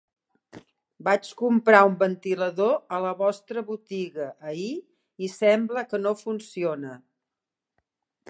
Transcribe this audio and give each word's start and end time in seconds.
Vaig 1.07 1.27
comprar 1.41 1.81
un 1.89 1.97
ventilador 2.03 2.71
a 2.97 3.01
la 3.05 3.11
vostra 3.19 3.63
botiga 3.69 4.27
ahir 4.53 4.71
i 5.27 5.31
sembla 5.37 5.87
que 5.91 6.03
no 6.07 6.15
funciona. 6.25 6.95